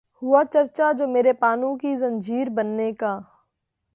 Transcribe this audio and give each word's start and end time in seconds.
ہوا 0.21 0.41
چرچا 0.53 0.91
جو 0.91 1.07
میرے 1.07 1.33
پانو 1.33 1.75
کی 1.77 1.95
زنجیر 1.95 2.49
بننے 2.49 2.91
کا 2.93 3.13